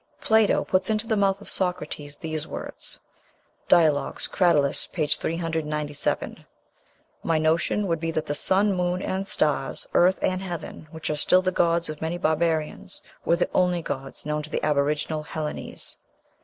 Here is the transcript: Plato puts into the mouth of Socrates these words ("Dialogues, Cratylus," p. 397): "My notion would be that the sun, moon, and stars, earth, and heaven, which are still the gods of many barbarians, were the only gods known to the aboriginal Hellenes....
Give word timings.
Plato 0.19 0.63
puts 0.63 0.89
into 0.89 1.05
the 1.05 1.15
mouth 1.15 1.41
of 1.41 1.47
Socrates 1.47 2.17
these 2.17 2.47
words 2.47 2.99
("Dialogues, 3.67 4.25
Cratylus," 4.27 4.87
p. 4.91 5.05
397): 5.05 6.43
"My 7.21 7.37
notion 7.37 7.85
would 7.85 7.99
be 7.99 8.09
that 8.09 8.25
the 8.25 8.33
sun, 8.33 8.73
moon, 8.73 9.03
and 9.03 9.27
stars, 9.27 9.85
earth, 9.93 10.17
and 10.23 10.41
heaven, 10.41 10.87
which 10.89 11.11
are 11.11 11.15
still 11.15 11.43
the 11.43 11.51
gods 11.51 11.87
of 11.87 12.01
many 12.01 12.17
barbarians, 12.17 13.03
were 13.25 13.35
the 13.35 13.49
only 13.53 13.83
gods 13.83 14.25
known 14.25 14.41
to 14.41 14.49
the 14.49 14.65
aboriginal 14.65 15.21
Hellenes.... 15.21 15.97